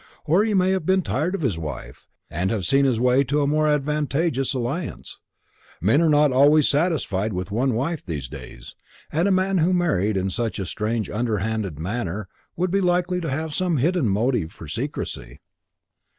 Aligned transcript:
Or 0.25 0.43
he 0.43 0.55
may 0.55 0.71
have 0.71 0.83
been 0.83 1.03
tired 1.03 1.35
of 1.35 1.41
his 1.41 1.59
wife, 1.59 2.07
and 2.27 2.49
have 2.49 2.65
seen 2.65 2.85
his 2.85 2.99
way 2.99 3.23
to 3.25 3.43
a 3.43 3.45
more 3.45 3.67
advantageous 3.67 4.51
alliance. 4.55 5.19
Men 5.79 6.01
are 6.01 6.09
not 6.09 6.31
always 6.31 6.67
satisfied 6.67 7.33
with 7.33 7.51
one 7.51 7.75
wife 7.75 7.99
in 8.07 8.15
these 8.15 8.27
days, 8.27 8.75
and 9.11 9.27
a 9.27 9.31
man 9.31 9.59
who 9.59 9.73
married 9.73 10.17
in 10.17 10.31
such 10.31 10.57
a 10.57 10.65
strange 10.65 11.07
underhand 11.07 11.77
manner 11.77 12.27
would 12.55 12.71
be 12.71 12.81
likely 12.81 13.21
to 13.21 13.29
have 13.29 13.53
some 13.53 13.77
hidden 13.77 14.09
motive 14.09 14.51
for 14.51 14.67
secrecy." 14.67 15.39